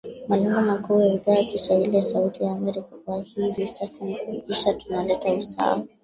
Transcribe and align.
Malengo 0.27 0.61
makuu 0.61 1.01
ya 1.01 1.13
Idhaa 1.13 1.33
ya 1.35 1.43
kiswahili 1.43 1.95
ya 1.95 2.03
Sauti 2.03 2.43
ya 2.43 2.51
Amerika 2.51 2.81
kwa 3.05 3.21
hivi 3.21 3.67
sasa 3.67 4.05
ni 4.05 4.15
kuhakikisha 4.17 4.73
tuna 4.73 5.03
leta 5.03 5.31
usawa 5.31 5.87